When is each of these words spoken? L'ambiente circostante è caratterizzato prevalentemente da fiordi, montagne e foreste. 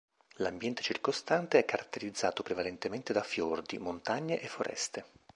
L'ambiente 0.37 0.81
circostante 0.81 1.59
è 1.59 1.63
caratterizzato 1.65 2.41
prevalentemente 2.41 3.13
da 3.13 3.21
fiordi, 3.21 3.77
montagne 3.77 4.41
e 4.41 4.47
foreste. 4.47 5.05